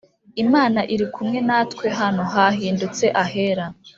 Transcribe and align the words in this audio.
Imana 0.43 0.79
iri 0.93 1.05
kumwe 1.13 1.39
natwe 1.47 1.85
hano 1.99 2.23
ha 2.33 2.45
hindutse 2.57 3.05
ahera 3.23 3.65